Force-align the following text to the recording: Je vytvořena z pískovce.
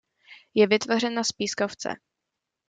Je 0.53 0.67
vytvořena 0.67 1.23
z 1.23 1.31
pískovce. 1.31 1.89